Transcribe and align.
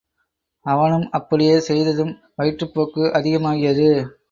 அவனும் 0.65 1.05
அப்படியே 1.09 1.59
செய்ததும் 1.59 2.11
வயிற்றுப்போக்கு 2.37 3.03
அதிகமாகியது. 3.13 3.89